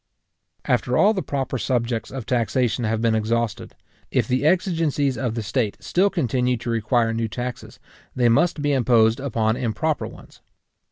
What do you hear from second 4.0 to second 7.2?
if the exigencies of the state still continue to require